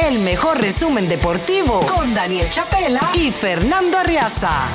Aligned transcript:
El 0.00 0.20
mejor 0.20 0.60
resumen 0.60 1.08
deportivo 1.08 1.80
con 1.80 2.14
Daniel 2.14 2.48
Chapela 2.48 3.00
y 3.14 3.30
Fernando 3.32 3.98
Arriaza. 3.98 4.68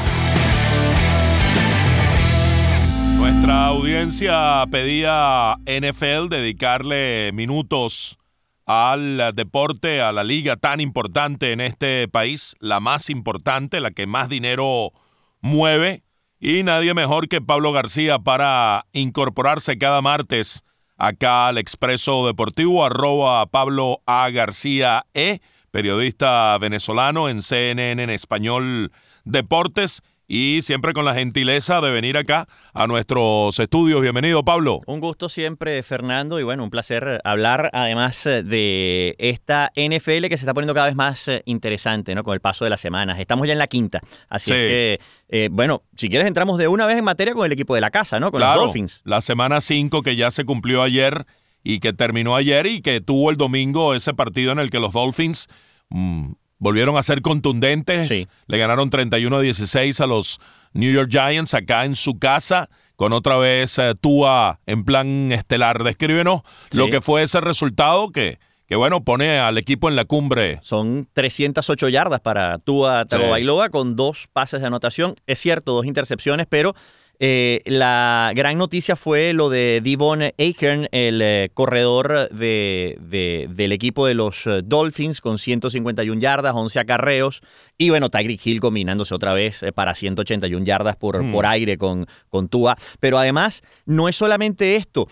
Nuestra 3.16 3.68
audiencia 3.68 4.66
pedía 4.70 5.56
NFL 5.66 6.28
dedicarle 6.30 7.32
minutos 7.34 8.18
al 8.66 9.32
deporte, 9.34 10.02
a 10.02 10.12
la 10.12 10.24
liga 10.24 10.58
tan 10.58 10.82
importante 10.82 11.54
en 11.54 11.62
este 11.62 12.08
país, 12.10 12.56
la 12.60 12.80
más 12.80 13.10
importante, 13.10 13.80
la 13.80 13.92
que 13.92 14.06
más 14.06 14.28
dinero 14.28 14.92
mueve, 15.40 16.04
y 16.40 16.64
nadie 16.64 16.94
mejor 16.94 17.30
que 17.30 17.42
Pablo 17.42 17.72
García 17.72 18.20
para 18.20 18.86
incorporarse 18.92 19.78
cada 19.78 20.02
martes 20.02 20.64
acá 20.98 21.48
al 21.48 21.58
Expreso 21.58 22.26
Deportivo, 22.26 22.86
arroba 22.86 23.46
Pablo 23.46 24.02
A. 24.06 24.30
García 24.30 25.06
E, 25.14 25.40
periodista 25.72 26.58
venezolano 26.58 27.30
en 27.30 27.42
CNN 27.42 28.04
en 28.04 28.10
español 28.10 28.92
Deportes 29.24 30.02
y 30.28 30.60
siempre 30.62 30.94
con 30.94 31.06
la 31.06 31.14
gentileza 31.14 31.80
de 31.80 31.92
venir 31.92 32.18
acá 32.18 32.48
a 32.74 32.86
nuestros 32.86 33.58
estudios. 33.60 34.02
Bienvenido, 34.02 34.44
Pablo. 34.44 34.82
Un 34.86 35.00
gusto 35.00 35.30
siempre, 35.30 35.82
Fernando, 35.84 36.40
y 36.40 36.44
bueno, 36.44 36.64
un 36.64 36.70
placer 36.70 37.22
hablar 37.24 37.70
además 37.74 38.24
de 38.24 39.16
esta 39.20 39.72
NFL 39.76 40.28
que 40.28 40.38
se 40.38 40.44
está 40.44 40.54
poniendo 40.54 40.74
cada 40.74 40.88
vez 40.88 40.96
más 40.96 41.28
eh, 41.30 41.44
interesante, 41.46 42.14
¿no? 42.14 42.24
Con 42.24 42.34
el 42.34 42.42
paso 42.42 42.66
de 42.66 42.70
las 42.70 42.82
semanas. 42.82 43.20
Estamos 43.20 43.48
ya 43.48 43.54
en 43.54 43.60
la 43.60 43.68
quinta, 43.68 44.02
así 44.28 44.52
que, 44.52 45.00
eh, 45.30 45.50
bueno, 45.52 45.84
si 45.96 46.10
quieres 46.10 46.28
entramos 46.28 46.58
de 46.58 46.68
una 46.68 46.86
vez 46.86 46.98
en 46.98 47.06
materia 47.06 47.34
con 47.34 47.46
el 47.46 47.52
equipo 47.52 47.74
de 47.76 47.82
la 47.82 47.92
casa, 47.92 48.20
¿no? 48.20 48.32
Con 48.32 48.42
los 48.42 48.56
Dolphins. 48.56 49.02
La 49.06 49.22
semana 49.22 49.62
5 49.62 50.02
que 50.02 50.16
ya 50.16 50.30
se 50.32 50.44
cumplió 50.44 50.84
ayer 50.84 51.26
y 51.64 51.80
que 51.80 51.94
terminó 51.94 52.36
ayer 52.36 52.66
y 52.66 52.82
que 52.82 53.00
tuvo 53.00 53.30
el 53.32 53.38
domingo 53.38 53.94
ese 53.94 54.14
partido 54.14 54.52
en 54.52 54.60
el 54.60 54.70
que 54.70 54.80
los 54.80 54.92
Dolphins... 54.92 55.48
Mm, 55.90 56.34
volvieron 56.60 56.98
a 56.98 57.04
ser 57.04 57.22
contundentes. 57.22 58.28
Le 58.48 58.58
ganaron 58.58 58.90
31 58.90 59.36
a 59.36 59.42
16 59.42 60.02
a 60.02 60.08
los 60.08 60.40
New 60.74 60.92
York 60.92 61.10
Giants 61.12 61.54
acá 61.54 61.86
en 61.86 61.96
su 61.96 62.18
casa. 62.20 62.70
Con 62.96 63.14
otra 63.14 63.38
vez 63.38 63.78
eh, 63.78 63.94
Tua 64.00 64.60
en 64.66 64.84
plan 64.84 65.32
estelar. 65.32 65.84
Descríbenos 65.84 66.42
lo 66.74 66.88
que 66.90 67.00
fue 67.00 67.22
ese 67.22 67.40
resultado 67.42 68.10
que, 68.10 68.40
que, 68.66 68.76
bueno, 68.76 69.04
pone 69.04 69.38
al 69.38 69.60
equipo 69.60 69.88
en 69.88 69.96
la 69.96 70.06
cumbre. 70.06 70.58
Son 70.64 71.08
308 71.14 71.90
yardas 71.90 72.22
para 72.22 72.58
Tua 72.58 73.06
Tagovailoa 73.06 73.70
con 73.70 73.96
dos 73.96 74.28
pases 74.34 74.62
de 74.62 74.68
anotación. 74.68 75.14
Es 75.28 75.38
cierto, 75.38 75.74
dos 75.74 75.86
intercepciones, 75.86 76.48
pero 76.50 76.74
eh, 77.20 77.62
la 77.66 78.32
gran 78.36 78.58
noticia 78.58 78.96
fue 78.96 79.34
lo 79.34 79.50
de 79.50 79.82
Devon 79.84 80.22
Akern, 80.22 80.88
el 80.92 81.22
eh, 81.22 81.50
corredor 81.54 82.30
de, 82.30 83.48
del 83.50 83.72
equipo 83.72 84.06
de 84.06 84.14
los 84.14 84.46
eh, 84.46 84.62
Dolphins, 84.64 85.20
con 85.20 85.40
151 85.40 86.22
yardas, 86.22 86.54
11 86.56 86.80
acarreos. 86.80 87.42
Y 87.78 87.90
bueno, 87.90 88.10
Tyreek 88.10 88.46
Hill 88.46 88.60
combinándose 88.60 89.16
otra 89.16 89.34
vez 89.34 89.66
para 89.74 89.96
181 89.96 90.66
yardas 90.66 90.96
por, 90.96 91.24
mm. 91.24 91.32
por 91.32 91.46
aire 91.46 91.78
con, 91.78 92.08
con 92.30 92.50
Tua. 92.50 92.78
Pero 93.00 93.18
además, 93.18 93.64
no 93.86 94.10
es 94.10 94.16
solamente 94.16 94.76
esto. 94.76 95.08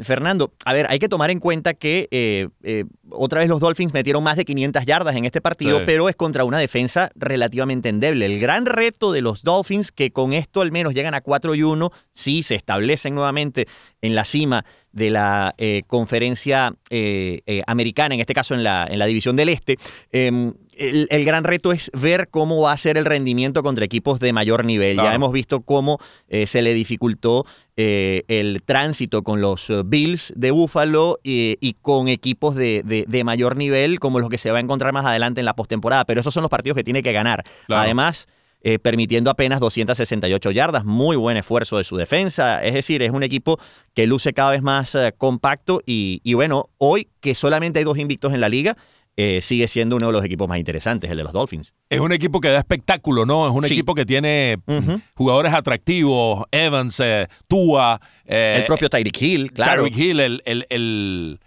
Fernando, 0.00 0.52
a 0.64 0.72
ver, 0.72 0.86
hay 0.88 0.98
que 0.98 1.08
tomar 1.08 1.30
en 1.30 1.40
cuenta 1.40 1.74
que 1.74 2.48
otra 3.10 3.40
vez 3.40 3.48
los 3.48 3.60
Dolphins 3.60 3.92
metieron 3.92 4.22
más 4.22 4.36
de 4.36 4.44
500 4.44 4.84
yardas 4.86 5.16
en 5.16 5.24
este 5.24 5.40
partido, 5.40 5.80
pero 5.86 6.08
es 6.08 6.16
contra 6.16 6.44
una 6.44 6.58
defensa 6.58 7.10
relativamente 7.16 7.88
endeble. 7.88 8.26
El 8.26 8.38
gran 8.38 8.66
reto 8.66 9.12
de 9.12 9.22
los 9.22 9.42
Dolphins, 9.42 9.92
que 9.92 10.12
con 10.12 10.32
esto 10.32 10.60
al 10.60 10.72
menos 10.72 10.94
llegan 10.94 11.14
a 11.14 11.20
4 11.28 11.54
y 11.54 11.62
1, 11.62 11.92
sí 12.10 12.42
se 12.42 12.54
establecen 12.54 13.14
nuevamente 13.14 13.66
en 14.00 14.14
la 14.14 14.24
cima 14.24 14.64
de 14.92 15.10
la 15.10 15.54
eh, 15.58 15.82
conferencia 15.86 16.74
eh, 16.88 17.40
eh, 17.46 17.62
americana, 17.66 18.14
en 18.14 18.20
este 18.20 18.32
caso 18.32 18.54
en 18.54 18.64
la, 18.64 18.86
en 18.90 18.98
la 18.98 19.04
división 19.04 19.36
del 19.36 19.50
Este. 19.50 19.76
Em, 20.10 20.54
el, 20.72 21.24
gran 21.24 21.44
reto 21.44 21.72
es 21.72 21.90
ver 21.92 22.28
cómo 22.28 22.62
va 22.62 22.72
a 22.72 22.76
ser 22.76 22.96
el 22.96 23.04
rendimiento 23.04 23.62
contra 23.62 23.84
equipos 23.84 24.20
de 24.20 24.32
mayor 24.32 24.64
nivel. 24.64 24.96
Ya 24.96 25.12
hemos 25.12 25.32
visto 25.32 25.60
cómo 25.62 25.98
se 26.28 26.62
le 26.62 26.72
dificultó 26.72 27.44
el 27.74 28.62
tránsito 28.64 29.24
con 29.24 29.40
los 29.40 29.72
Bills 29.86 30.32
de 30.36 30.52
Buffalo 30.52 31.18
y 31.24 31.74
con 31.82 32.06
equipos 32.06 32.54
de, 32.54 32.84
de, 32.84 33.24
mayor 33.24 33.56
nivel 33.56 33.98
como 33.98 34.20
los 34.20 34.30
que 34.30 34.38
se 34.38 34.52
va 34.52 34.58
a 34.58 34.60
encontrar 34.60 34.92
más 34.92 35.04
adelante 35.04 35.40
en 35.40 35.46
la 35.46 35.56
postemporada. 35.56 36.04
Pero 36.04 36.20
esos 36.20 36.32
son 36.32 36.42
los 36.42 36.50
partidos 36.50 36.76
que 36.76 36.84
tiene 36.84 37.02
que 37.02 37.10
ganar. 37.10 37.42
Además, 37.66 38.28
eh, 38.60 38.80
permitiendo 38.80 39.30
apenas 39.30 39.60
268 39.60 40.50
yardas. 40.50 40.84
Muy 40.84 41.16
buen 41.16 41.36
esfuerzo 41.36 41.78
de 41.78 41.84
su 41.84 41.96
defensa. 41.96 42.64
Es 42.64 42.74
decir, 42.74 43.02
es 43.02 43.12
un 43.12 43.22
equipo 43.22 43.58
que 43.94 44.06
luce 44.08 44.32
cada 44.32 44.50
vez 44.50 44.62
más 44.62 44.96
eh, 44.96 45.14
compacto 45.16 45.80
y, 45.86 46.34
bueno, 46.34 46.68
hoy 46.78 47.08
que 47.20 47.36
solamente 47.36 47.78
hay 47.78 47.84
dos 47.84 47.98
invictos 47.98 48.34
en 48.34 48.40
la 48.40 48.48
liga, 48.48 48.76
eh, 49.16 49.40
sigue 49.42 49.68
siendo 49.68 49.96
uno 49.96 50.08
de 50.08 50.12
los 50.12 50.24
equipos 50.24 50.48
más 50.48 50.58
interesantes, 50.58 51.10
el 51.10 51.16
de 51.16 51.22
los 51.24 51.32
Dolphins. 51.32 51.72
Es 51.88 52.00
un 52.00 52.12
equipo 52.12 52.40
que 52.40 52.48
da 52.48 52.58
espectáculo, 52.58 53.26
¿no? 53.26 53.48
Es 53.48 53.54
un 53.54 53.64
equipo 53.64 53.94
que 53.94 54.04
tiene 54.04 54.58
jugadores 55.14 55.54
atractivos, 55.54 56.44
Evans, 56.50 57.00
Tua. 57.46 58.00
el 58.24 58.64
propio 58.66 58.88
Tyreek 58.88 59.22
Hill, 59.22 59.52
claro. 59.52 59.84
Tyreek 59.84 59.96
Hill, 59.96 60.20
el 60.20 60.42
eh, 60.44 61.38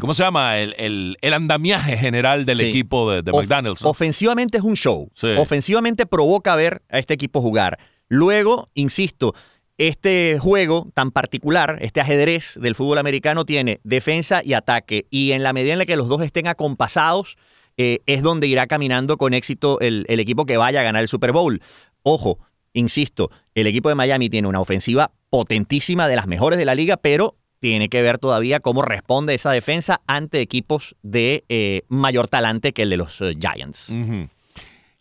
¿cómo 0.00 0.14
se 0.14 0.22
llama? 0.22 0.58
El, 0.58 1.16
andamiaje 1.32 1.96
general 1.96 2.44
del 2.44 2.60
equipo 2.60 3.10
de, 3.10 3.32
McDonald's. 3.32 3.84
Ofensivamente 3.84 4.58
es 4.58 4.64
un 4.64 4.76
show. 4.76 5.10
Ofensivamente 5.38 6.06
provoca 6.06 6.56
ver 6.56 6.82
a 6.88 6.98
este 6.98 7.14
equipo 7.14 7.40
jugar. 7.40 7.78
Luego, 8.08 8.68
insisto, 8.74 9.34
este 9.78 10.38
juego 10.40 10.90
tan 10.94 11.10
particular, 11.10 11.78
este 11.80 12.00
ajedrez 12.00 12.58
del 12.60 12.74
fútbol 12.74 12.98
americano 12.98 13.44
tiene 13.44 13.80
defensa 13.82 14.40
y 14.44 14.52
ataque. 14.52 15.06
Y 15.10 15.32
en 15.32 15.42
la 15.42 15.52
medida 15.52 15.72
en 15.72 15.78
la 15.78 15.86
que 15.86 15.96
los 15.96 16.08
dos 16.08 16.22
estén 16.22 16.46
acompasados, 16.46 17.36
eh, 17.76 18.00
es 18.06 18.22
donde 18.22 18.46
irá 18.46 18.66
caminando 18.66 19.16
con 19.16 19.34
éxito 19.34 19.80
el, 19.80 20.04
el 20.08 20.20
equipo 20.20 20.46
que 20.46 20.56
vaya 20.56 20.80
a 20.80 20.84
ganar 20.84 21.02
el 21.02 21.08
Super 21.08 21.32
Bowl. 21.32 21.60
Ojo, 22.02 22.38
insisto, 22.72 23.30
el 23.54 23.66
equipo 23.66 23.88
de 23.88 23.96
Miami 23.96 24.28
tiene 24.28 24.46
una 24.46 24.60
ofensiva 24.60 25.10
potentísima 25.28 26.06
de 26.06 26.16
las 26.16 26.28
mejores 26.28 26.58
de 26.58 26.64
la 26.64 26.76
liga, 26.76 26.96
pero 26.96 27.36
tiene 27.70 27.88
que 27.88 28.02
ver 28.02 28.18
todavía 28.18 28.60
cómo 28.60 28.82
responde 28.82 29.32
esa 29.32 29.50
defensa 29.50 30.02
ante 30.06 30.42
equipos 30.42 30.96
de 31.02 31.44
eh, 31.48 31.80
mayor 31.88 32.28
talante 32.28 32.74
que 32.74 32.82
el 32.82 32.90
de 32.90 32.98
los 32.98 33.18
eh, 33.22 33.34
Giants. 33.40 33.90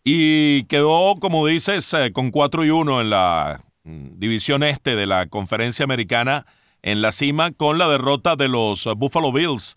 Y 0.05 0.63
quedó, 0.67 1.15
como 1.19 1.45
dices, 1.45 1.93
eh, 1.93 2.13
con 2.13 2.31
4 2.31 2.63
y 2.63 2.69
1 2.69 3.01
en 3.01 3.09
la 3.09 3.65
mm, 3.83 4.17
división 4.17 4.63
este 4.63 4.95
de 4.95 5.05
la 5.05 5.27
conferencia 5.27 5.83
americana 5.83 6.45
en 6.81 7.01
la 7.01 7.11
cima 7.11 7.51
con 7.51 7.77
la 7.77 7.89
derrota 7.89 8.37
de 8.37 8.47
los 8.47 8.87
Buffalo 8.95 9.33
Bills. 9.33 9.75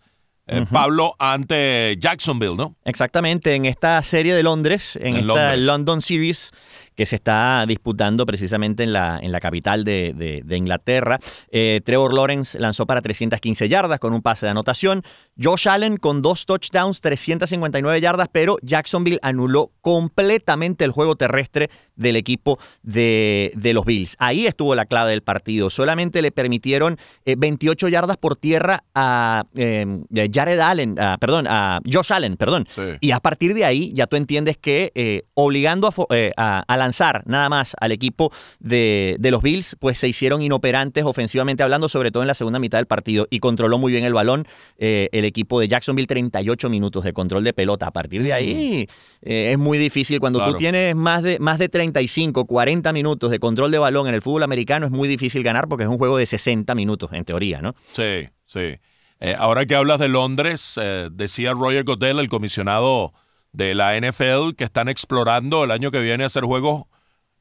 Pablo 0.71 1.17
ante 1.19 1.97
Jacksonville, 1.99 2.55
¿no? 2.55 2.77
Exactamente, 2.85 3.57
en 3.57 3.65
esta 3.65 4.01
serie 4.05 4.33
de 4.33 4.45
Londres, 4.45 4.97
en, 5.03 5.17
esta 5.17 5.57
London 5.57 6.01
Series, 6.01 6.53
que 6.97 7.07
se 7.07 7.17
está 7.17 7.65
disputando 7.69 8.27
precisamente 8.27 8.83
en 8.83 8.93
la, 8.93 9.19
en 9.23 9.31
la 9.31 9.41
capital 9.41 9.85
de, 9.85 10.43
Inglaterra. 10.57 11.19
Eh, 11.51 11.81
Trevor 11.85 12.15
Lawrence 12.15 12.59
lanzó 12.59 12.87
para 12.87 13.03
315 13.03 13.69
yardas 13.69 14.01
con 14.01 14.15
un 14.15 14.23
pase 14.23 14.47
de 14.47 14.51
anotación. 14.51 15.03
Josh 15.41 15.69
Allen 15.69 15.99
con 15.99 16.23
dos 16.23 16.47
touchdowns, 16.47 17.03
359 17.03 18.01
yardas, 18.01 18.29
pero 18.33 18.57
Jacksonville 18.63 19.19
anuló 19.23 19.71
completamente 19.83 20.85
el 20.85 20.93
juego 20.93 21.17
terrestre 21.17 21.69
del 21.95 22.17
equipo 22.17 22.59
de, 22.83 23.53
los 23.75 23.85
Bills. 23.85 24.17
Ahí 24.19 24.47
estuvo 24.47 24.75
la 24.75 24.87
clave 24.87 25.11
del 25.11 25.23
partido. 25.23 25.69
Solamente 25.69 26.23
le 26.23 26.33
permitieron 26.33 26.97
28 27.27 27.87
eh, 27.87 27.91
yardas 27.91 28.17
por 28.17 28.37
tierra 28.37 28.85
a 28.95 29.45
em, 29.55 30.05
Jared 30.33 30.59
Allen, 30.61 30.97
perdón, 31.21 31.47
a 31.49 31.81
Josh 31.93 32.13
Allen, 32.13 32.37
perdón. 32.37 32.67
Y 33.01 33.11
a 33.11 33.21
partir 33.21 33.53
de 33.53 33.67
ahí 33.67 33.93
ya 33.93 34.07
tú 34.07 34.17
entiendes 34.17 34.57
que 34.57 34.93
eh, 34.95 35.25
obligando 35.35 35.89
a, 35.89 36.65
a, 36.67 36.77
lanzar 36.87 37.25
nada 37.27 37.49
más 37.49 37.75
al 37.81 37.91
equipo 37.91 38.33
de, 38.61 39.19
los 39.21 39.43
Bills, 39.43 39.77
pues 39.81 39.99
se 39.99 40.07
hicieron 40.09 40.41
inoperantes 40.41 41.05
ofensivamente 41.05 41.65
hablando, 41.65 41.89
sobre 41.89 42.13
todo 42.13 42.23
en 42.23 42.29
la 42.29 42.35
segunda 42.35 42.61
mitad 42.61 42.79
del 42.79 42.87
partido, 42.87 43.27
y 43.29 43.41
controló 43.41 43.77
muy 43.79 43.91
bien 43.91 44.05
el 44.05 44.15
balón 44.15 44.47
eh, 44.79 45.09
el 45.13 45.25
equipo 45.25 45.59
de 45.59 45.67
Jacksonville, 45.67 46.07
38 46.07 46.69
minutos 46.69 47.03
de 47.03 47.13
control 47.13 47.43
de 47.43 47.53
pelota. 47.53 47.89
A 47.89 47.91
partir 47.91 48.23
de 48.23 48.33
ahí 48.33 48.89
eh, 49.23 49.51
es 49.53 49.59
muy 49.59 49.79
difícil. 49.79 50.21
Cuando 50.21 50.45
tú 50.45 50.55
tienes 50.55 50.95
más 50.95 51.23
de, 51.25 51.39
más 51.41 51.59
de 51.59 51.69
35, 51.69 52.45
40 52.45 52.93
minutos 52.93 53.31
de 53.31 53.41
control 53.41 53.73
de 53.73 53.79
balón 53.79 54.07
en 54.07 54.15
el 54.15 54.23
fútbol 54.23 54.45
americano, 54.45 54.87
es 54.87 54.93
muy 54.93 55.09
difícil 55.09 55.43
ganar 55.43 55.67
porque 55.67 55.85
es 55.85 55.91
un 55.91 55.99
juego 55.99 56.17
de 56.17 56.27
60 56.27 56.73
minutos, 56.77 57.11
en 57.13 57.25
teoría, 57.25 57.61
¿no? 57.61 57.75
Sí, 57.91 58.29
sí. 58.47 58.77
Eh, 59.19 59.35
ahora 59.37 59.67
que 59.67 59.75
hablas 59.75 59.99
de 59.99 60.09
Londres, 60.09 60.79
decía 61.11 61.53
Roger 61.53 61.85
Goodell, 61.85 62.21
el 62.21 62.29
comisionado 62.29 63.13
de 63.57 63.75
la 63.75 63.99
NFL 63.99 64.55
que 64.57 64.65
están 64.65 64.89
explorando 64.89 65.65
el 65.65 65.71
año 65.71 65.91
que 65.91 66.01
viene 66.01 66.25
hacer 66.25 66.45
juegos 66.45 66.85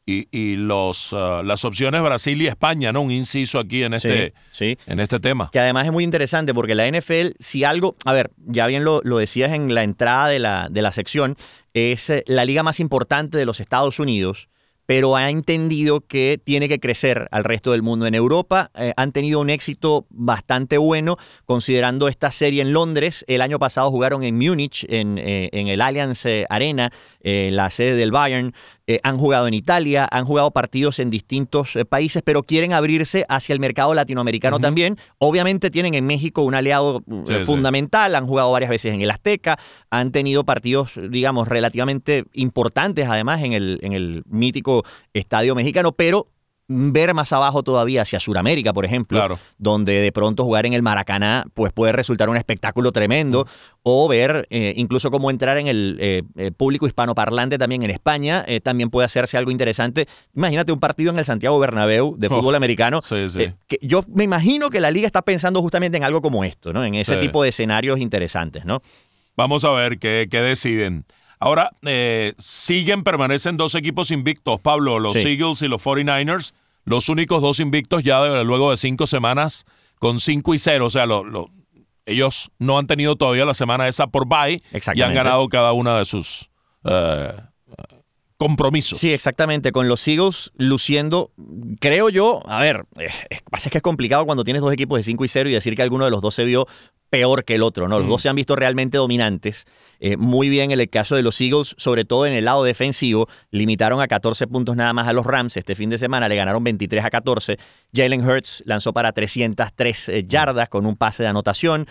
y, 0.07 0.55
los, 0.55 1.13
uh, 1.13 1.41
las 1.43 1.65
opciones 1.65 2.01
Brasil 2.03 2.39
y 2.39 2.45
España, 2.45 2.93
¿no? 2.93 3.01
Un 3.01 3.11
inciso 3.11 3.57
aquí 3.57 3.83
en 3.83 3.95
este, 3.95 4.33
En 4.85 4.99
este 4.99 5.19
tema. 5.19 5.49
Que 5.51 5.59
además 5.59 5.87
es 5.87 5.91
muy 5.91 6.03
interesante 6.03 6.53
porque 6.53 6.75
la 6.75 6.87
NFL, 6.87 7.31
si 7.39 7.63
algo, 7.63 7.95
a 8.05 8.13
ver, 8.13 8.31
ya 8.37 8.67
bien 8.67 8.83
lo, 8.83 9.01
lo 9.03 9.17
decías 9.17 9.51
en 9.51 9.73
la 9.73 9.83
entrada 9.83 10.27
de 10.27 10.37
la, 10.37 10.67
de 10.69 10.81
la 10.83 10.91
sección, 10.91 11.35
es 11.73 12.09
eh, 12.11 12.23
la 12.27 12.45
liga 12.45 12.61
más 12.61 12.79
importante 12.79 13.39
de 13.39 13.45
los 13.45 13.59
Estados 13.59 13.99
Unidos 13.99 14.47
pero 14.85 15.15
ha 15.15 15.29
entendido 15.29 16.01
que 16.01 16.39
tiene 16.43 16.67
que 16.67 16.79
crecer 16.79 17.27
al 17.31 17.43
resto 17.43 17.71
del 17.71 17.81
mundo. 17.81 18.05
En 18.07 18.15
Europa 18.15 18.71
eh, 18.75 18.93
han 18.97 19.11
tenido 19.11 19.39
un 19.39 19.49
éxito 19.49 20.05
bastante 20.09 20.77
bueno, 20.77 21.17
considerando 21.45 22.07
esta 22.07 22.31
serie 22.31 22.61
en 22.61 22.73
Londres. 22.73 23.25
El 23.27 23.41
año 23.41 23.59
pasado 23.59 23.89
jugaron 23.91 24.23
en 24.23 24.37
Múnich, 24.37 24.85
en, 24.89 25.17
eh, 25.17 25.49
en 25.53 25.67
el 25.67 25.81
Allianz 25.81 26.25
Arena, 26.49 26.91
la 27.21 27.69
sede 27.69 27.95
del 27.95 28.11
Bayern. 28.11 28.53
Han 29.03 29.17
jugado 29.17 29.47
en 29.47 29.53
Italia, 29.53 30.07
han 30.11 30.25
jugado 30.25 30.51
partidos 30.51 30.99
en 30.99 31.09
distintos 31.09 31.77
países, 31.89 32.21
pero 32.23 32.43
quieren 32.43 32.73
abrirse 32.73 33.25
hacia 33.29 33.53
el 33.53 33.59
mercado 33.59 33.93
latinoamericano 33.93 34.59
también. 34.59 34.97
Obviamente 35.17 35.71
tienen 35.71 35.93
en 35.95 36.05
México 36.05 36.43
un 36.43 36.53
aliado 36.53 37.03
fundamental, 37.45 38.15
han 38.15 38.27
jugado 38.27 38.51
varias 38.51 38.69
veces 38.69 38.93
en 38.93 39.01
el 39.01 39.11
Azteca, 39.11 39.57
han 39.89 40.11
tenido 40.11 40.43
partidos, 40.43 40.91
digamos, 41.09 41.47
relativamente 41.47 42.25
importantes, 42.33 43.07
además, 43.07 43.43
en 43.43 43.53
el, 43.53 43.79
en 43.81 43.93
el 43.93 44.23
mítico 44.27 44.83
Estadio 45.13 45.55
Mexicano, 45.55 45.91
pero 45.91 46.27
ver 46.67 47.13
más 47.13 47.31
abajo 47.31 47.63
todavía 47.63 48.01
hacia 48.01 48.19
Sudamérica, 48.19 48.73
por 48.73 48.85
ejemplo, 48.85 49.37
donde 49.57 50.01
de 50.01 50.11
pronto 50.11 50.43
jugar 50.43 50.65
en 50.65 50.73
el 50.73 50.81
Maracaná 50.81 51.45
pues 51.53 51.71
puede 51.71 51.91
resultar 51.91 52.29
un 52.29 52.37
espectáculo 52.37 52.91
tremendo, 52.91 53.47
o 53.83 54.07
ver 54.07 54.47
eh, 54.49 54.73
incluso 54.75 55.11
cómo 55.11 55.29
entrar 55.29 55.57
en 55.57 55.67
el 55.67 55.97
eh, 55.99 56.51
público 56.57 56.87
hispanoparlante 56.87 57.57
también 57.57 57.83
en 57.83 57.91
España, 57.91 58.43
eh, 58.47 58.61
también 58.61 58.89
puede 58.89 59.05
hacerse 59.05 59.37
algo 59.37 59.51
interesante. 59.51 60.07
Imagínate 60.35 60.71
un 60.71 60.79
partido 60.79 61.11
en 61.11 61.19
el 61.19 61.25
Santiago 61.25 61.59
Bernabéu 61.59 62.15
de 62.17 62.29
fútbol 62.29 62.55
americano. 62.55 63.01
que 63.67 63.79
yo 63.81 64.03
me 64.07 64.23
imagino 64.23 64.69
que 64.69 64.79
la 64.79 64.91
liga 64.91 65.05
está 65.05 65.21
pensando 65.21 65.61
justamente 65.61 65.97
en 65.97 66.03
algo 66.03 66.21
como 66.21 66.43
esto, 66.43 66.73
¿no? 66.73 66.83
En 66.83 66.95
ese 66.95 67.17
tipo 67.17 67.43
de 67.43 67.49
escenarios 67.49 67.99
interesantes, 67.99 68.65
¿no? 68.65 68.81
Vamos 69.37 69.65
a 69.65 69.71
ver 69.71 69.99
qué, 69.99 70.27
qué 70.31 70.41
deciden. 70.41 71.05
Ahora, 71.39 71.71
eh, 71.83 72.33
siguen, 72.37 73.03
permanecen 73.03 73.57
dos 73.57 73.75
equipos 73.75 74.11
invictos, 74.11 74.59
Pablo, 74.59 74.99
los 74.99 75.15
Eagles 75.15 75.61
y 75.61 75.67
los 75.67 75.83
49ers, 75.83 76.53
los 76.85 77.09
únicos 77.09 77.41
dos 77.41 77.59
invictos 77.59 78.03
ya 78.03 78.43
luego 78.43 78.71
de 78.71 78.77
cinco 78.77 79.07
semanas 79.07 79.65
con 79.99 80.19
5 80.19 80.53
y 80.53 80.59
0, 80.59 80.85
o 80.85 80.89
sea, 80.89 81.05
ellos 82.05 82.51
no 82.59 82.77
han 82.77 82.87
tenido 82.87 83.15
todavía 83.15 83.45
la 83.45 83.53
semana 83.53 83.87
esa 83.87 84.07
por 84.07 84.27
bye 84.27 84.61
y 84.93 85.01
han 85.01 85.13
ganado 85.13 85.47
cada 85.49 85.73
una 85.73 85.97
de 85.97 86.05
sus 86.05 86.51
eh, 86.83 87.33
compromisos. 88.37 88.99
Sí, 88.99 89.13
exactamente, 89.13 89.71
con 89.71 89.87
los 89.87 90.05
Eagles 90.07 90.51
luciendo, 90.57 91.31
creo 91.79 92.09
yo, 92.09 92.41
a 92.45 92.61
ver, 92.61 92.85
eh, 92.97 93.07
pasa 93.49 93.69
es 93.69 93.71
que 93.71 93.77
es 93.77 93.81
complicado 93.81 94.25
cuando 94.25 94.43
tienes 94.43 94.61
dos 94.61 94.73
equipos 94.73 94.99
de 94.99 95.03
5 95.03 95.23
y 95.23 95.27
0 95.27 95.49
y 95.49 95.53
decir 95.53 95.75
que 95.75 95.81
alguno 95.81 96.05
de 96.05 96.11
los 96.11 96.21
dos 96.21 96.35
se 96.35 96.43
vio 96.43 96.67
peor 97.09 97.45
que 97.45 97.55
el 97.55 97.63
otro, 97.63 97.87
¿no? 97.87 97.99
Los 97.99 98.09
dos 98.09 98.23
se 98.23 98.29
han 98.29 98.35
visto 98.35 98.57
realmente 98.57 98.97
dominantes. 98.97 99.65
Eh, 99.99 100.17
muy 100.17 100.49
bien 100.49 100.71
en 100.71 100.79
el 100.81 100.89
caso 100.89 101.15
de 101.15 101.21
los 101.21 101.39
Eagles, 101.39 101.73
sobre 101.77 102.03
todo 102.03 102.25
en 102.25 102.33
el 102.33 102.43
lado 102.43 102.65
defensivo, 102.65 103.29
limitaron 103.51 104.01
a 104.01 104.07
14 104.07 104.47
puntos 104.47 104.75
nada 104.75 104.91
más 104.91 105.07
a 105.07 105.13
los 105.13 105.25
Rams 105.25 105.55
este 105.55 105.75
fin 105.75 105.89
de 105.89 105.97
semana, 105.97 106.27
le 106.27 106.35
ganaron 106.35 106.63
23 106.63 107.05
a 107.05 107.09
14. 107.09 107.57
Jalen 107.93 108.27
Hurts 108.27 108.63
lanzó 108.65 108.91
para 108.91 109.13
303 109.13 110.09
eh, 110.09 110.25
yardas 110.25 110.67
con 110.67 110.85
un 110.85 110.97
pase 110.97 111.23
de 111.23 111.29
anotación, 111.29 111.87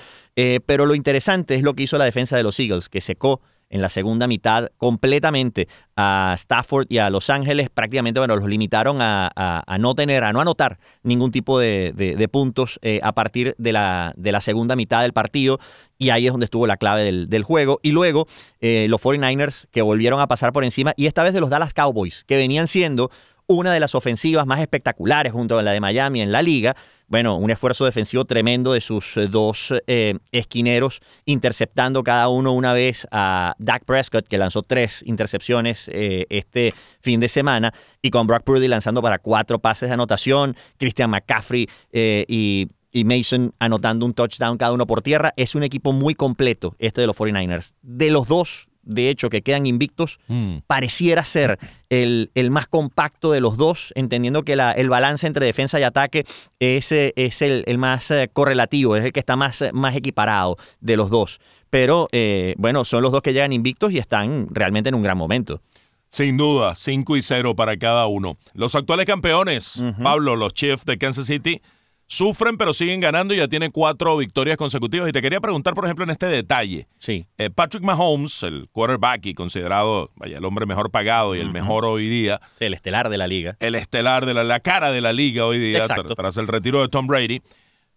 pero 0.67 0.85
lo 0.85 0.97
interesante 0.97 1.55
es 1.55 1.63
lo 1.63 1.75
que 1.75 1.85
hizo 1.85 1.97
la 1.97 2.05
defensa 2.05 2.37
de 2.37 2.43
los 2.43 2.59
Eagles, 2.59 2.89
que 2.89 3.01
secó 3.01 3.41
en 3.75 3.83
la 3.83 3.89
segunda 3.89 4.29
mitad 4.29 4.69
completamente 4.79 5.67
a 5.97 6.33
Stafford 6.37 6.87
y 6.89 6.99
a 6.99 7.11
Los 7.11 7.29
Ángeles. 7.29 7.71
Prácticamente, 7.71 8.21
bueno, 8.21 8.37
los 8.37 8.49
limitaron 8.49 8.99
a, 9.01 9.65
no 9.81 9.97
tener, 9.97 10.23
a 10.23 10.33
no 10.33 10.41
anotar 10.41 10.79
ningún 11.03 11.33
tipo 11.33 11.59
de, 11.59 12.29
puntos 12.31 12.79
eh, 12.83 13.01
a 13.03 13.13
partir 13.13 13.57
de 13.59 13.73
la, 13.73 14.15
de 14.17 14.31
la 14.31 14.41
segunda 14.41 14.77
mitad 14.77 15.03
del 15.03 15.13
partido. 15.13 15.59
Y 15.99 16.11
ahí 16.11 16.27
es 16.27 16.33
donde 16.33 16.45
estuvo 16.45 16.69
la 16.69 16.77
clave 16.77 17.27
del, 17.27 17.43
juego. 17.43 17.81
Y 17.83 17.91
luego 17.91 18.29
eh, 18.61 18.87
los 18.89 19.03
49ers 19.03 19.67
que 19.73 19.83
volvieron 19.83 20.21
a 20.21 20.29
pasar 20.29 20.53
por 20.53 20.63
encima, 20.63 20.93
y 20.97 21.07
esta 21.07 21.25
vez 21.25 21.35
de 21.35 21.41
los 21.41 21.51
Dallas 21.51 21.75
Cowboys, 21.75 22.23
que 22.25 22.37
venían 22.37 22.69
siendo 22.69 23.11
una 23.47 23.73
de 23.73 23.81
las 23.81 23.95
ofensivas 23.95 24.47
más 24.47 24.61
espectaculares 24.61 25.33
junto 25.33 25.59
a 25.59 25.63
la 25.63 25.73
de 25.73 25.81
Miami 25.81 26.23
en 26.23 26.33
la 26.33 26.43
liga. 26.43 26.77
Bueno, 27.07 27.37
un 27.37 27.51
esfuerzo 27.51 27.85
defensivo 27.85 28.25
tremendo 28.25 28.73
de 28.73 28.81
sus 28.81 29.17
eh, 29.17 29.29
dos 29.29 29.75
eh, 29.87 30.19
esquineros, 30.33 31.01
interceptando 31.27 32.03
cada 32.03 32.29
uno 32.29 32.53
una 32.53 32.73
vez 32.73 33.07
a 33.11 33.55
Dak 33.59 33.85
Prescott, 33.85 34.27
que 34.27 34.39
lanzó 34.39 34.63
tres 34.63 35.03
intercepciones 35.05 35.91
eh, 35.93 36.27
este 36.31 36.73
fin 37.01 37.21
de 37.21 37.29
semana, 37.29 37.75
y 38.01 38.11
con 38.11 38.27
Brock 38.27 38.45
Purdy 38.45 38.69
lanzando 38.69 39.03
para 39.03 39.19
cuatro 39.19 39.59
pases 39.59 39.91
de 39.91 39.95
anotación, 39.95 40.57
Christian 40.79 41.11
McCaffrey 41.11 41.69
y 41.93 42.69
y 42.95 43.05
Mason 43.05 43.53
anotando 43.59 44.07
un 44.07 44.15
touchdown 44.15 44.57
cada 44.57 44.73
uno 44.73 44.87
por 44.87 45.03
tierra. 45.03 45.35
Es 45.37 45.57
un 45.57 45.65
equipo 45.65 45.93
muy 45.93 46.15
completo 46.15 46.77
este 46.79 47.01
de 47.01 47.09
los 47.09 47.17
49ers. 47.17 47.75
De 47.83 48.09
los 48.09 48.29
dos 48.29 48.69
de 48.85 49.11
hecho, 49.11 49.31
que 49.31 49.43
quedan 49.43 49.67
invictos, 49.67 50.19
mm. 50.29 50.59
pareciera 50.67 51.25
ser 51.25 51.59
el, 51.91 52.31
el, 52.35 52.51
más 52.51 52.69
compacto 52.69 53.33
de 53.33 53.41
los 53.41 53.57
dos, 53.57 53.93
entendiendo 53.97 54.43
que 54.43 54.57
la, 54.57 54.73
el 54.73 54.89
balance 54.89 55.27
entre 55.27 55.47
defensa 55.47 55.81
y 55.81 55.83
ataque 55.83 56.25
es, 56.59 56.93
es 56.93 57.43
el, 57.43 57.65
el, 57.67 57.79
más 57.79 58.11
eh, 58.11 58.31
correlativo, 58.33 58.97
es 58.97 59.05
el 59.05 59.13
que 59.13 59.21
está 59.21 59.37
más, 59.37 59.65
más 59.73 59.97
equiparado 59.97 60.57
de 60.81 60.97
los 60.97 61.11
dos. 61.11 61.41
Pero 61.71 62.09
eh, 62.13 62.55
bueno, 62.59 62.85
son 62.85 63.03
los 63.03 63.13
dos 63.13 63.23
que 63.23 63.33
llegan 63.33 63.53
invictos 63.53 63.93
y 63.93 63.99
están 63.99 64.49
realmente 64.51 64.89
en 64.89 64.95
un 64.95 65.03
gran 65.03 65.19
momento. 65.19 65.61
Sin 66.09 66.37
duda, 66.37 66.77
5 66.77 67.17
y 67.17 67.23
0 67.23 67.57
para 67.57 67.77
cada 67.77 68.07
uno. 68.07 68.37
Los 68.53 68.77
actuales 68.77 69.05
campeones, 69.05 69.85
Pablo, 70.01 70.37
los 70.37 70.55
Chiefs 70.55 70.85
de 70.85 70.97
Kansas 70.97 71.27
City, 71.27 71.61
Sufren, 72.07 72.59
pero 72.59 72.73
siguen 72.73 73.01
ganando 73.01 73.33
y 73.35 73.39
ya 73.39 73.49
tienen 73.49 73.71
cuatro 73.71 74.17
victorias 74.17 74.57
consecutivas. 74.57 75.09
Y 75.09 75.13
te 75.13 75.23
quería 75.23 75.41
preguntar, 75.41 75.75
por 75.75 75.85
ejemplo, 75.85 76.05
en 76.05 76.11
este 76.11 76.27
detalle. 76.27 76.87
Sí. 76.99 77.27
Eh, 77.39 77.51
Patrick 77.51 77.83
Mahomes, 77.83 78.43
el 78.43 78.69
quarterback 78.71 79.27
y 79.27 79.35
considerado 79.35 80.11
vaya, 80.17 80.39
el 80.39 80.45
hombre 80.45 80.67
mejor 80.67 80.91
pagado 80.91 81.35
y 81.35 81.41
el 81.41 81.51
mejor 81.51 81.85
hoy 81.85 82.09
día. 82.09 82.41
Sí, 82.55 82.67
el 82.67 82.75
estelar 82.75 83.09
de 83.09 83.19
la 83.19 83.27
liga. 83.27 83.57
El 83.61 83.75
estelar 83.75 84.27
de 84.27 84.35
la, 84.35 84.45
la 84.45 84.61
cara 84.61 84.93
de 84.93 85.01
la 85.01 85.13
liga 85.13 85.47
hoy 85.47 85.59
día, 85.59 85.85
tras 85.85 86.37
el 86.37 86.47
retiro 86.47 86.83
de 86.83 86.89
Tom 86.89 87.07
Brady. 87.07 87.41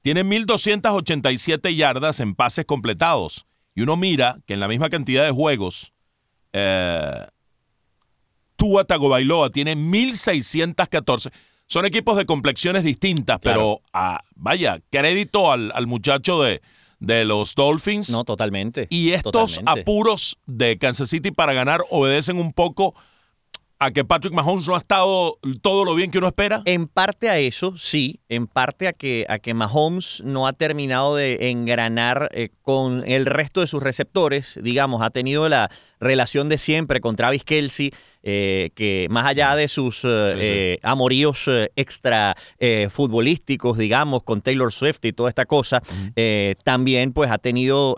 Tiene 0.02 0.24
1.287 0.24 1.76
yardas 1.76 2.20
en 2.22 2.34
pases 2.34 2.66
completados. 2.66 3.46
Y 3.76 3.82
uno 3.82 3.98
mira 3.98 4.38
que 4.46 4.54
en 4.54 4.62
la 4.62 4.68
misma 4.68 4.90
cantidad 4.90 5.26
de 5.26 5.32
juegos, 5.32 5.94
eh, 6.54 7.28
Tua 8.56 8.86
Tagovailoa 8.86 9.52
tiene 9.52 9.76
1.614 9.76 11.32
son 11.68 11.86
equipos 11.86 12.18
de 12.18 12.26
complexiones 12.26 12.84
distintas, 12.84 13.40
pero 13.42 13.82
ah, 13.94 14.22
vaya, 14.36 14.80
crédito 14.90 15.52
al, 15.52 15.72
al 15.74 15.86
muchacho 15.86 16.42
de, 16.42 16.62
de 17.00 17.26
los 17.26 17.56
Dolphins. 17.56 18.10
No, 18.10 18.24
totalmente. 18.24 18.88
Y 18.90 19.12
estos 19.12 19.60
apuros 19.66 20.38
de 20.46 20.78
Kansas 20.78 21.10
City 21.10 21.32
para 21.32 21.54
ganar 21.54 21.82
obedecen 21.90 22.38
un 22.40 22.54
poco 22.54 22.96
a 23.80 23.92
que 23.92 24.04
Patrick 24.04 24.34
Mahomes 24.34 24.68
no 24.68 24.76
ha 24.76 24.80
estado 24.80 25.38
todo 25.62 25.86
lo 25.86 25.94
bien 25.94 26.10
que 26.10 26.18
uno 26.18 26.28
espera? 26.28 26.62
En 26.66 26.88
parte 26.88 27.30
a 27.30 27.38
eso, 27.38 27.76
sí. 27.78 28.20
En 28.28 28.48
parte 28.48 28.88
a 28.88 28.94
que, 28.94 29.26
a 29.30 29.38
que 29.38 29.54
Mahomes 29.54 30.22
no 30.26 30.48
ha 30.48 30.54
terminado 30.54 31.16
de 31.16 31.50
engranar 31.52 32.30
eh, 32.32 32.50
con 32.64 33.04
el 33.08 33.26
resto 33.26 33.62
de 33.62 33.68
sus 33.68 33.84
receptores. 33.84 34.60
Digamos, 34.62 35.04
ha 35.04 35.12
tenido 35.12 35.48
la 35.48 35.70
relación 36.00 36.50
de 36.50 36.58
siempre 36.58 37.02
con 37.02 37.16
Travis 37.16 37.44
Kelsey, 37.44 37.92
eh, 38.24 38.72
que 38.76 39.08
más 39.10 39.26
allá 39.26 39.56
de 39.56 39.68
sus 39.68 40.02
eh, 40.04 40.80
amoríos 40.84 41.50
extra 41.76 42.36
futbolísticos, 42.90 43.78
digamos, 43.78 44.24
con 44.24 44.42
Taylor 44.42 44.72
Swift 44.72 45.04
y 45.06 45.14
toda 45.14 45.30
esta 45.30 45.46
cosa, 45.46 45.82
también 46.64 47.14
pues 47.14 47.32
ha 47.32 47.38
tenido, 47.38 47.98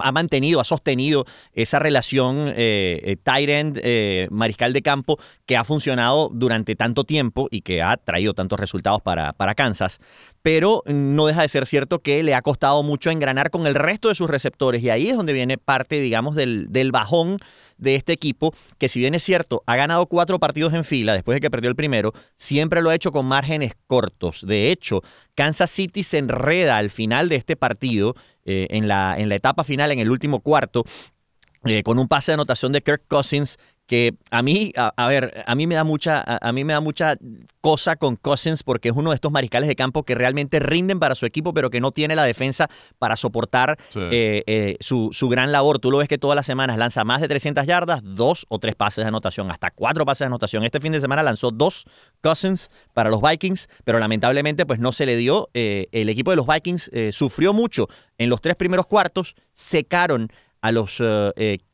ha 0.00 0.12
mantenido, 0.12 0.60
ha 0.60 0.64
sostenido 0.64 1.26
esa 1.52 1.78
relación 1.78 2.52
tight 3.22 3.48
end, 3.48 4.30
mariscal 4.30 4.72
de 4.72 4.82
campo 4.82 5.07
que 5.46 5.56
ha 5.56 5.64
funcionado 5.64 6.30
durante 6.32 6.76
tanto 6.76 7.04
tiempo 7.04 7.48
y 7.50 7.62
que 7.62 7.82
ha 7.82 7.96
traído 7.96 8.34
tantos 8.34 8.60
resultados 8.60 9.00
para, 9.00 9.32
para 9.32 9.54
Kansas, 9.54 9.98
pero 10.42 10.82
no 10.86 11.26
deja 11.26 11.42
de 11.42 11.48
ser 11.48 11.66
cierto 11.66 12.00
que 12.00 12.22
le 12.22 12.34
ha 12.34 12.42
costado 12.42 12.82
mucho 12.82 13.10
engranar 13.10 13.50
con 13.50 13.66
el 13.66 13.74
resto 13.74 14.08
de 14.08 14.14
sus 14.14 14.28
receptores 14.28 14.82
y 14.82 14.90
ahí 14.90 15.08
es 15.08 15.16
donde 15.16 15.32
viene 15.32 15.58
parte, 15.58 16.00
digamos, 16.00 16.36
del, 16.36 16.66
del 16.70 16.92
bajón 16.92 17.38
de 17.78 17.94
este 17.94 18.12
equipo, 18.12 18.52
que 18.76 18.88
si 18.88 18.98
bien 18.98 19.14
es 19.14 19.22
cierto, 19.22 19.62
ha 19.66 19.76
ganado 19.76 20.06
cuatro 20.06 20.38
partidos 20.38 20.74
en 20.74 20.84
fila 20.84 21.14
después 21.14 21.36
de 21.36 21.40
que 21.40 21.50
perdió 21.50 21.70
el 21.70 21.76
primero, 21.76 22.12
siempre 22.36 22.82
lo 22.82 22.90
ha 22.90 22.94
hecho 22.94 23.12
con 23.12 23.26
márgenes 23.26 23.72
cortos. 23.86 24.44
De 24.46 24.70
hecho, 24.70 25.02
Kansas 25.34 25.70
City 25.70 26.02
se 26.02 26.18
enreda 26.18 26.76
al 26.76 26.90
final 26.90 27.28
de 27.28 27.36
este 27.36 27.56
partido, 27.56 28.14
eh, 28.44 28.66
en, 28.70 28.88
la, 28.88 29.16
en 29.18 29.28
la 29.28 29.36
etapa 29.36 29.64
final, 29.64 29.92
en 29.92 30.00
el 30.00 30.10
último 30.10 30.40
cuarto, 30.40 30.84
eh, 31.64 31.82
con 31.82 31.98
un 31.98 32.08
pase 32.08 32.32
de 32.32 32.34
anotación 32.34 32.72
de 32.72 32.82
Kirk 32.82 33.02
Cousins 33.08 33.58
que 33.88 34.14
a 34.30 34.42
mí, 34.42 34.70
a, 34.76 35.08
ver, 35.08 35.42
a 35.46 35.54
mí 35.54 35.66
me 35.66 35.74
da 35.74 35.82
mucha, 35.82 36.22
a, 36.22 36.52
mí 36.52 36.62
me 36.62 36.74
da 36.74 36.80
mucha 36.80 37.16
cosa 37.62 37.96
con 37.96 38.16
Cousins 38.16 38.62
porque 38.62 38.90
es 38.90 38.94
uno 38.94 39.10
de 39.10 39.14
estos 39.14 39.32
mariscales 39.32 39.66
de 39.66 39.76
campo 39.76 40.02
que 40.02 40.14
realmente 40.14 40.60
rinden 40.60 41.00
para 41.00 41.14
su 41.14 41.24
equipo, 41.24 41.54
pero 41.54 41.70
que 41.70 41.80
no 41.80 41.90
tiene 41.90 42.14
la 42.14 42.24
defensa 42.24 42.68
para 42.98 43.16
soportar 43.16 43.78
eh, 43.96 44.42
eh, 44.46 44.76
su, 44.80 45.10
gran 45.30 45.52
labor. 45.52 45.78
Tú 45.78 45.90
lo 45.90 45.98
ves 45.98 46.08
que 46.08 46.18
todas 46.18 46.36
las 46.36 46.44
semanas 46.44 46.76
lanza 46.76 47.02
más 47.04 47.22
de 47.22 47.28
300 47.28 47.64
yardas, 47.64 48.02
dos 48.04 48.44
o 48.50 48.58
tres 48.58 48.74
pases 48.74 49.04
de 49.04 49.08
anotación, 49.08 49.50
hasta 49.50 49.70
cuatro 49.70 50.04
pases 50.04 50.20
de 50.20 50.26
anotación. 50.26 50.64
Este 50.64 50.80
fin 50.80 50.92
de 50.92 51.00
semana 51.00 51.22
lanzó 51.22 51.50
dos 51.50 51.86
Cousins 52.20 52.70
para 52.92 53.08
los 53.08 53.22
Vikings, 53.22 53.70
pero 53.84 53.98
lamentablemente 53.98 54.66
pues 54.66 54.80
no 54.80 54.92
se 54.92 55.06
le 55.06 55.16
dio. 55.16 55.48
Eh, 55.54 55.86
el 55.92 56.10
equipo 56.10 56.30
de 56.30 56.36
los 56.36 56.46
Vikings 56.46 56.90
sufrió 57.12 57.54
mucho 57.54 57.88
en 58.18 58.28
los 58.28 58.42
tres 58.42 58.54
primeros 58.56 58.86
cuartos, 58.86 59.34
secaron 59.54 60.30
a 60.60 60.72
los 60.72 61.02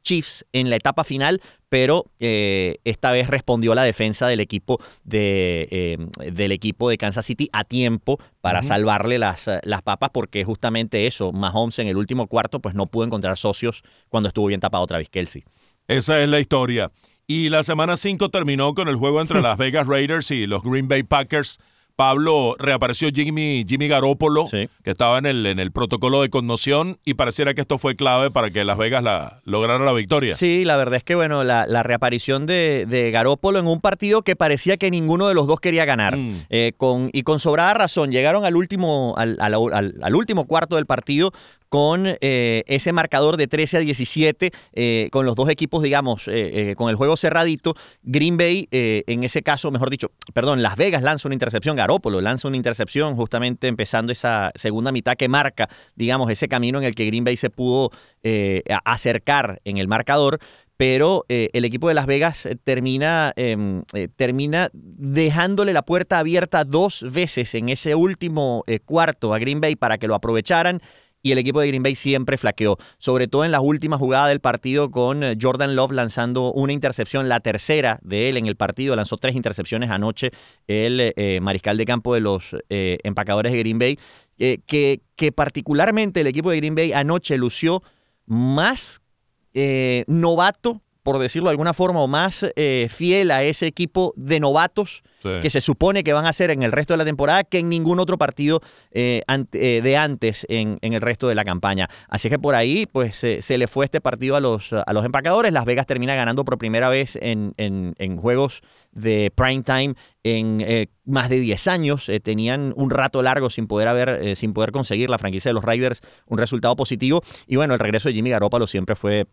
Chiefs 0.02 0.44
en 0.52 0.70
la 0.70 0.76
etapa 0.76 1.04
final, 1.04 1.40
pero 1.68 2.06
esta 2.18 3.12
vez 3.12 3.28
respondió 3.28 3.74
la 3.74 3.82
defensa 3.82 4.26
del 4.26 4.40
equipo 4.40 4.78
de, 5.04 6.08
del 6.32 6.52
equipo 6.52 6.90
de 6.90 6.98
Kansas 6.98 7.26
City 7.26 7.48
a 7.52 7.64
tiempo 7.64 8.18
para 8.40 8.62
salvarle 8.62 9.18
las, 9.18 9.48
las 9.62 9.82
papas, 9.82 10.10
porque 10.12 10.44
justamente 10.44 11.06
eso, 11.06 11.32
Mahomes 11.32 11.78
en 11.78 11.88
el 11.88 11.96
último 11.96 12.26
cuarto, 12.26 12.60
pues 12.60 12.74
no 12.74 12.86
pudo 12.86 13.04
encontrar 13.04 13.36
socios 13.36 13.82
cuando 14.08 14.28
estuvo 14.28 14.46
bien 14.46 14.60
tapado 14.60 14.84
otra 14.84 14.98
vez 14.98 15.08
Kelsey. 15.08 15.44
Esa 15.88 16.22
es 16.22 16.28
la 16.28 16.40
historia. 16.40 16.90
Y 17.26 17.48
la 17.48 17.62
semana 17.62 17.96
5 17.96 18.28
terminó 18.28 18.74
con 18.74 18.88
el 18.88 18.96
juego 18.96 19.20
entre 19.20 19.40
Las 19.42 19.56
Vegas 19.56 19.86
Raiders 19.86 20.30
y 20.30 20.46
los 20.46 20.62
Green 20.62 20.88
Bay 20.88 21.02
Packers. 21.02 21.58
Pablo, 21.96 22.56
reapareció 22.58 23.08
Jimmy, 23.14 23.64
Jimmy 23.68 23.86
Garoppolo, 23.86 24.44
que 24.50 24.68
estaba 24.84 25.18
en 25.18 25.26
el, 25.26 25.46
en 25.46 25.60
el 25.60 25.70
protocolo 25.70 26.22
de 26.22 26.28
conmoción, 26.28 26.98
y 27.04 27.14
pareciera 27.14 27.54
que 27.54 27.60
esto 27.60 27.78
fue 27.78 27.94
clave 27.94 28.30
para 28.30 28.50
que 28.50 28.64
Las 28.64 28.78
Vegas 28.78 29.02
la, 29.02 29.40
lograra 29.44 29.84
la 29.84 29.92
victoria. 29.92 30.34
Sí, 30.34 30.64
la 30.64 30.76
verdad 30.76 30.96
es 30.96 31.04
que, 31.04 31.14
bueno, 31.14 31.44
la, 31.44 31.82
reaparición 31.84 32.46
de, 32.46 32.86
de, 32.86 33.10
Garoppolo 33.10 33.58
en 33.58 33.66
un 33.66 33.80
partido 33.80 34.22
que 34.22 34.34
parecía 34.34 34.76
que 34.76 34.90
ninguno 34.90 35.28
de 35.28 35.34
los 35.34 35.46
dos 35.46 35.60
quería 35.60 35.84
ganar. 35.84 36.16
Mm. 36.16 36.46
Eh, 36.50 36.72
con, 36.76 37.10
y 37.12 37.22
con 37.22 37.38
sobrada 37.38 37.74
razón, 37.74 38.10
llegaron 38.10 38.44
al 38.44 38.56
último, 38.56 39.14
al, 39.16 39.38
al 39.40 40.14
último 40.14 40.46
cuarto 40.46 40.76
del 40.76 40.86
partido 40.86 41.32
con 41.68 42.06
eh, 42.06 42.62
ese 42.66 42.92
marcador 42.92 43.36
de 43.36 43.48
13 43.48 43.78
a 43.78 43.80
17, 43.80 44.52
eh, 44.74 45.08
con 45.10 45.26
los 45.26 45.34
dos 45.34 45.48
equipos, 45.48 45.82
digamos, 45.82 46.28
eh, 46.28 46.74
con 46.76 46.88
el 46.88 46.96
juego 46.96 47.16
cerradito. 47.16 47.74
Green 48.02 48.36
Bay, 48.36 48.68
en 48.70 49.24
ese 49.24 49.42
caso, 49.42 49.70
mejor 49.70 49.90
dicho, 49.90 50.12
perdón, 50.32 50.62
Las 50.62 50.76
Vegas 50.76 51.02
lanza 51.02 51.28
una 51.28 51.34
intercepción, 51.34 51.76
Garópolo 51.76 52.20
lanza 52.20 52.48
una 52.48 52.56
intercepción 52.56 53.16
justamente 53.16 53.66
empezando 53.66 54.12
esa 54.12 54.52
segunda 54.54 54.92
mitad 54.92 55.16
que 55.16 55.28
marca, 55.28 55.68
digamos, 55.96 56.30
ese 56.30 56.48
camino 56.48 56.78
en 56.78 56.84
el 56.84 56.94
que 56.94 57.06
Green 57.06 57.24
Bay 57.24 57.36
se 57.36 57.50
pudo 57.50 57.90
acercar 58.84 59.60
en 59.64 59.78
el 59.78 59.88
marcador 59.88 60.38
pero 60.76 61.24
el 61.28 61.64
equipo 61.64 61.86
de 61.86 61.94
Las 61.94 62.06
Vegas 62.06 62.48
termina, 62.64 63.32
em, 63.36 63.82
termina 64.16 64.70
dejándole 64.72 65.72
la 65.72 65.82
puerta 65.82 66.18
abierta 66.18 66.64
dos 66.64 67.06
veces 67.12 67.54
en 67.54 67.68
ese 67.68 67.94
último 67.94 68.64
cuarto 68.84 69.34
a 69.34 69.38
Green 69.38 69.60
Bay 69.60 69.76
para 69.76 69.98
que 69.98 70.08
lo 70.08 70.16
aprovecharan 70.16 70.80
y 71.24 71.32
el 71.32 71.38
equipo 71.38 71.60
de 71.60 71.68
Green 71.68 71.82
Bay 71.82 71.94
siempre 71.94 72.36
flaqueó, 72.36 72.76
sobre 72.98 73.26
todo 73.26 73.46
en 73.46 73.50
las 73.50 73.62
últimas 73.62 73.98
jugadas 73.98 74.28
del 74.28 74.40
partido 74.40 74.90
con 74.90 75.24
eh, 75.24 75.36
Jordan 75.40 75.74
Love 75.74 75.92
lanzando 75.92 76.52
una 76.52 76.74
intercepción, 76.74 77.30
la 77.30 77.40
tercera 77.40 77.98
de 78.02 78.28
él 78.28 78.36
en 78.36 78.46
el 78.46 78.56
partido, 78.56 78.94
lanzó 78.94 79.16
tres 79.16 79.34
intercepciones 79.34 79.90
anoche 79.90 80.32
el 80.68 81.14
eh, 81.16 81.40
mariscal 81.40 81.78
de 81.78 81.86
campo 81.86 82.12
de 82.12 82.20
los 82.20 82.54
eh, 82.68 82.98
empacadores 83.04 83.52
de 83.52 83.58
Green 83.58 83.78
Bay, 83.78 83.98
que, 84.36 85.00
que, 85.16 85.32
particularmente 85.32 86.20
el 86.20 86.26
equipo 86.26 86.50
de 86.50 86.58
Green 86.58 86.74
Bay 86.74 86.92
anoche 86.92 87.38
lució 87.38 87.82
más 88.26 89.00
novato 90.06 90.82
por 91.04 91.20
decirlo 91.20 91.48
de 91.48 91.52
alguna 91.52 91.72
forma, 91.72 92.00
o 92.00 92.08
más 92.08 92.44
fiel 92.88 93.30
a 93.30 93.44
ese 93.44 93.68
equipo 93.68 94.12
de 94.16 94.40
novatos 94.40 95.02
que 95.40 95.50
se 95.50 95.60
supone 95.60 96.04
que 96.04 96.12
van 96.12 96.26
a 96.26 96.30
hacer 96.30 96.50
en 96.50 96.62
el 96.62 96.72
resto 96.72 96.94
de 96.94 96.98
la 96.98 97.04
temporada 97.04 97.44
que 97.44 97.58
en 97.58 97.68
ningún 97.68 97.98
otro 97.98 98.18
partido 98.18 98.60
eh, 98.92 99.22
eh, 99.52 99.80
de 99.82 99.96
antes 99.96 100.46
en, 100.48 100.78
el 100.80 101.00
resto 101.00 101.28
de 101.28 101.34
la 101.34 101.44
campaña. 101.44 101.88
Así 102.08 102.28
que 102.28 102.38
por 102.38 102.54
ahí 102.54 102.86
pues 102.86 103.16
se 103.16 103.58
le 103.58 103.66
fue 103.66 103.86
este 103.86 104.00
partido 104.00 104.36
a 104.36 104.40
los, 104.40 104.72
a 104.72 104.92
los 104.92 105.04
empacadores. 105.04 105.52
Las 105.52 105.64
Vegas 105.64 105.86
termina 105.86 106.14
ganando 106.14 106.44
por 106.44 106.58
primera 106.58 106.88
vez 106.88 107.18
en, 107.20 107.54
juegos 108.18 108.60
de 108.92 109.32
prime 109.34 109.62
time 109.62 109.94
en 110.22 110.60
eh, 110.60 110.86
más 111.04 111.28
de 111.28 111.40
10 111.40 111.66
años. 111.68 112.10
tenían 112.22 112.72
un 112.76 112.90
rato 112.90 113.22
largo 113.22 113.50
sin 113.50 113.66
poder, 113.66 113.88
haber, 113.88 114.36
sin 114.36 114.52
poder 114.52 114.72
conseguir 114.72 115.10
la 115.10 115.18
franquicia 115.18 115.48
de 115.48 115.54
los 115.54 115.64
Raiders 115.64 116.00
un 116.26 116.38
resultado 116.38 116.76
positivo. 116.76 117.22
Y 117.46 117.56
bueno, 117.56 117.74
el 117.74 117.80
regreso 117.80 118.08
de 118.08 118.14
Jimmy 118.14 118.30
Garoppolo 118.30 118.66
siempre 118.66 118.94
fue 118.94 119.26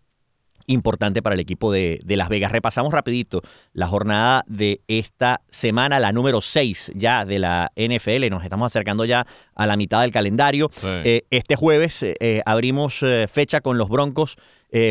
importante 0.72 1.22
para 1.22 1.36
el 1.36 1.40
equipo 1.40 1.72
de, 1.72 2.00
Las 2.06 2.30
Vegas. 2.30 2.52
Repasamos 2.52 2.94
rapidito 2.94 3.42
la 3.74 3.88
jornada 3.88 4.44
de 4.48 4.82
esta 4.88 5.42
semana, 5.50 6.00
la 6.00 6.12
número 6.12 6.42
6 6.42 6.94
ya 6.96 7.26
de 7.26 7.40
la 7.40 7.72
NFL. 7.76 8.30
Nos 8.30 8.44
estamos 8.44 8.66
acercando 8.68 9.06
ya 9.06 9.26
a 9.56 9.68
la 9.68 9.78
mitad 9.78 10.02
del 10.02 10.12
calendario. 10.12 10.70
Eh, 10.84 11.24
este 11.30 11.56
jueves 11.56 12.04
eh, 12.04 12.42
abrimos 12.46 13.04
eh, 13.04 13.28
fecha 13.28 13.62
con 13.62 13.78
los 13.78 13.90
Broncos 13.90 14.36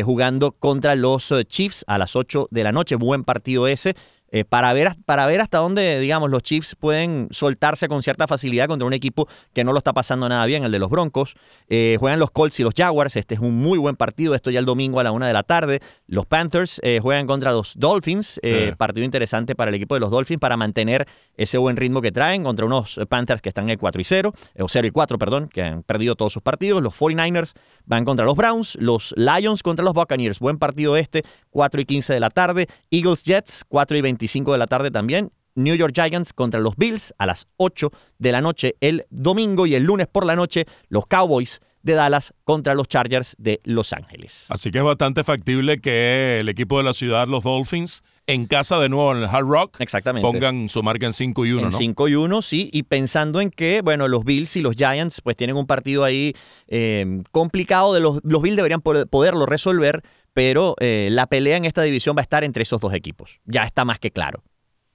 jugando 0.05 0.51
contra 0.51 0.93
los 0.93 1.33
Chiefs 1.47 1.83
a 1.87 1.97
las 1.97 2.15
8 2.15 2.49
de 2.51 2.63
la 2.63 2.71
noche. 2.71 2.95
Buen 2.95 3.23
partido 3.23 3.67
ese. 3.67 3.95
Eh, 4.33 4.45
para, 4.45 4.71
ver, 4.71 4.95
para 5.05 5.25
ver 5.25 5.41
hasta 5.41 5.57
dónde, 5.57 5.99
digamos, 5.99 6.29
los 6.29 6.41
Chiefs 6.41 6.75
pueden 6.75 7.27
soltarse 7.31 7.89
con 7.89 8.01
cierta 8.01 8.27
facilidad 8.27 8.67
contra 8.67 8.87
un 8.87 8.93
equipo 8.93 9.27
que 9.53 9.65
no 9.65 9.73
lo 9.73 9.77
está 9.77 9.91
pasando 9.91 10.29
nada 10.29 10.45
bien, 10.45 10.63
el 10.63 10.71
de 10.71 10.79
los 10.79 10.89
Broncos. 10.89 11.35
Eh, 11.67 11.97
juegan 11.99 12.19
los 12.19 12.31
Colts 12.31 12.59
y 12.61 12.63
los 12.63 12.73
Jaguars, 12.73 13.17
este 13.17 13.35
es 13.35 13.41
un 13.41 13.55
muy 13.55 13.77
buen 13.77 13.97
partido, 13.97 14.33
esto 14.33 14.49
ya 14.49 14.59
el 14.59 14.65
domingo 14.65 15.01
a 15.01 15.03
la 15.03 15.11
una 15.11 15.27
de 15.27 15.33
la 15.33 15.43
tarde. 15.43 15.81
Los 16.07 16.25
Panthers 16.25 16.79
eh, 16.83 16.99
juegan 17.01 17.27
contra 17.27 17.51
los 17.51 17.73
Dolphins, 17.77 18.39
partido 18.77 19.03
interesante 19.03 19.55
para 19.55 19.69
el 19.69 19.75
equipo 19.75 19.95
de 19.95 19.99
los 19.99 20.11
Dolphins 20.11 20.39
para 20.39 20.55
mantener 20.55 21.07
ese 21.35 21.57
buen 21.57 21.75
ritmo 21.75 22.01
que 22.01 22.11
traen 22.11 22.43
contra 22.43 22.65
unos 22.65 22.99
Panthers 23.09 23.41
que 23.41 23.49
están 23.49 23.65
en 23.65 23.71
el 23.71 23.77
4 23.77 24.01
y 24.01 24.03
0, 24.03 24.33
o 24.59 24.67
0 24.67 24.87
y 24.87 24.91
4, 24.91 25.17
perdón, 25.17 25.49
que 25.49 25.61
han 25.61 25.83
perdido 25.83 26.15
todos 26.15 26.31
sus 26.31 26.41
partidos. 26.41 26.81
Los 26.81 26.97
49ers 26.97 27.53
van 27.85 28.05
contra 28.05 28.25
los 28.25 28.35
Browns, 28.35 28.75
los 28.79 29.13
Lions 29.17 29.61
contra 29.61 29.83
los 29.83 29.93
Buccaneers, 29.93 30.39
buen 30.39 30.57
partido 30.57 30.95
este, 30.95 31.23
4 31.49 31.81
y 31.81 31.85
15 31.85 32.13
de 32.13 32.19
la 32.19 32.29
tarde. 32.29 32.67
Eagles 32.89 33.23
Jets, 33.23 33.63
4 33.67 33.97
y 33.97 34.01
25 34.21 34.51
de 34.51 34.57
la 34.59 34.67
tarde 34.67 34.91
también. 34.91 35.31
New 35.55 35.75
York 35.75 35.93
Giants 35.95 36.31
contra 36.31 36.59
los 36.59 36.75
Bills 36.77 37.13
a 37.17 37.25
las 37.25 37.47
8 37.57 37.91
de 38.19 38.31
la 38.31 38.39
noche 38.39 38.75
el 38.79 39.05
domingo 39.09 39.65
y 39.65 39.75
el 39.75 39.83
lunes 39.83 40.07
por 40.07 40.25
la 40.25 40.35
noche 40.35 40.65
los 40.87 41.07
Cowboys 41.07 41.59
de 41.81 41.93
Dallas 41.93 42.33
contra 42.43 42.75
los 42.75 42.87
Chargers 42.87 43.35
de 43.39 43.59
Los 43.63 43.91
Ángeles. 43.91 44.45
Así 44.49 44.69
que 44.69 44.77
es 44.77 44.83
bastante 44.83 45.23
factible 45.23 45.81
que 45.81 46.37
el 46.39 46.47
equipo 46.47 46.77
de 46.77 46.83
la 46.83 46.93
ciudad, 46.93 47.27
los 47.27 47.43
Dolphins, 47.43 48.03
en 48.27 48.45
casa 48.45 48.79
de 48.79 48.87
nuevo 48.87 49.11
en 49.13 49.23
el 49.23 49.25
Hard 49.25 49.47
Rock, 49.47 49.81
Exactamente. 49.81 50.29
pongan 50.29 50.69
su 50.69 50.83
marca 50.83 51.07
en 51.07 51.13
5 51.13 51.45
y 51.47 51.51
1, 51.53 51.65
en 51.65 51.71
5 51.71 52.07
y 52.07 52.15
1, 52.15 52.41
sí, 52.43 52.69
y 52.71 52.83
pensando 52.83 53.41
en 53.41 53.49
que, 53.49 53.81
bueno, 53.81 54.07
los 54.07 54.23
Bills 54.23 54.55
y 54.57 54.61
los 54.61 54.75
Giants 54.75 55.21
pues 55.21 55.35
tienen 55.35 55.57
un 55.57 55.65
partido 55.65 56.03
ahí 56.03 56.33
eh, 56.67 57.23
complicado, 57.31 57.95
de 57.95 57.99
los, 57.99 58.19
los 58.23 58.43
Bills 58.43 58.57
deberían 58.57 58.81
poderlo 58.81 59.47
resolver, 59.47 60.03
pero 60.33 60.75
eh, 60.79 61.09
la 61.11 61.27
pelea 61.27 61.57
en 61.57 61.65
esta 61.65 61.81
división 61.81 62.15
va 62.15 62.21
a 62.21 62.23
estar 62.23 62.43
entre 62.43 62.63
esos 62.63 62.79
dos 62.79 62.93
equipos. 62.93 63.39
Ya 63.45 63.63
está 63.63 63.85
más 63.85 63.99
que 63.99 64.11
claro. 64.11 64.43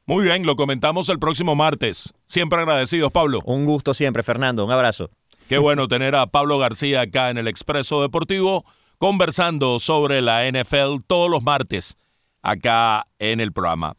Muy 0.07 0.25
bien, 0.25 0.47
lo 0.47 0.55
comentamos 0.55 1.09
el 1.09 1.19
próximo 1.19 1.57
martes. 1.57 2.15
Siempre 2.27 2.61
agradecidos, 2.61 3.11
Pablo. 3.11 3.41
Un 3.45 3.65
gusto 3.65 3.93
siempre, 3.93 4.23
Fernando. 4.23 4.65
Un 4.65 4.71
abrazo. 4.71 5.11
Qué 5.49 5.59
bueno 5.59 5.89
tener 5.89 6.15
a 6.15 6.27
Pablo 6.27 6.59
García 6.59 7.03
acá 7.03 7.31
en 7.31 7.39
el 7.39 7.49
Expreso 7.49 8.03
Deportivo 8.03 8.65
conversando 8.99 9.79
sobre 9.79 10.23
la 10.23 10.51
NFL 10.51 11.03
todos 11.07 11.31
los 11.31 11.43
martes 11.43 11.97
acá 12.43 13.07
en 13.19 13.41
el 13.41 13.53
programa. 13.53 13.95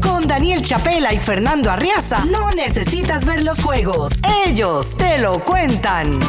Con 0.00 0.26
Daniel 0.28 0.62
Chapela 0.62 1.12
y 1.12 1.18
Fernando 1.18 1.70
Arriaza 1.70 2.24
no 2.26 2.50
necesitas 2.50 3.24
ver 3.24 3.42
los 3.42 3.62
juegos. 3.62 4.12
Ellos 4.46 4.96
te 4.96 5.18
lo 5.18 5.40
cuentan. 5.44 6.20